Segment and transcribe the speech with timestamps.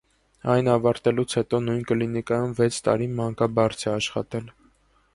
[0.53, 4.53] Այն ավարտելուց հետո նույն կլինիկայում վեց տարի մանկաբարձ է աշխատել։